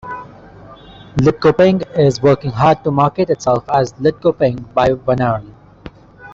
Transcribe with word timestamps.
Lidköping 1.17 1.83
is 1.95 2.23
working 2.23 2.49
hard 2.49 2.83
to 2.83 2.89
market 2.89 3.29
itself 3.29 3.63
as 3.69 3.93
"Lidköping 3.99 4.73
by 4.73 4.89
Vänern". 4.89 5.53